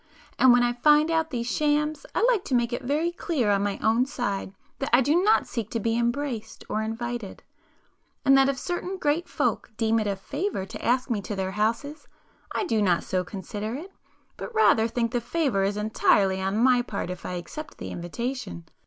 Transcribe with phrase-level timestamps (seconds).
[0.39, 3.61] And when I find out these shams, I like to make it very clear on
[3.61, 7.43] my own side that I do not seek to be embraced or invited,
[8.25, 11.51] and that if certain great folks deem it a 'favour' to ask me to their
[11.51, 12.07] houses,
[12.51, 13.91] I do not so consider it,
[14.37, 18.65] but rather think the 'favour' is entirely on my part if I accept the invitation.